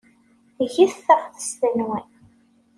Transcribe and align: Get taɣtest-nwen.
Get 0.73 0.93
taɣtest-nwen. 1.05 2.07